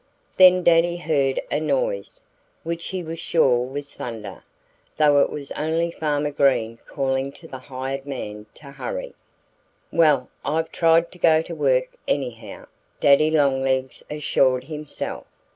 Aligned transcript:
Then 0.35 0.63
Daddy 0.63 0.97
heard 0.97 1.39
a 1.51 1.59
noise, 1.59 2.23
which 2.63 2.87
he 2.87 3.03
was 3.03 3.19
sure 3.19 3.59
was 3.67 3.93
thunder 3.93 4.43
though 4.97 5.19
it 5.19 5.29
was 5.29 5.51
only 5.51 5.91
Farmer 5.91 6.31
Green 6.31 6.77
calling 6.87 7.31
to 7.33 7.47
the 7.47 7.59
hired 7.59 8.07
man 8.07 8.47
to 8.55 8.71
hurry. 8.71 9.13
"Well, 9.91 10.27
I've 10.43 10.71
tried 10.71 11.11
to 11.11 11.19
go 11.19 11.43
to 11.43 11.53
work, 11.53 11.89
anyhow," 12.07 12.65
Daddy 12.99 13.29
Longlegs 13.29 14.01
assured 14.09 14.63
himself. 14.63 15.27